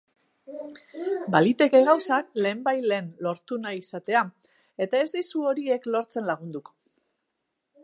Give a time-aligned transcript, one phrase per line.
[1.35, 4.25] Baliteke gauzak lehenbailehen lortu nahi izatea,
[4.87, 6.77] eta ez dizu horiek lortzen lagunduko.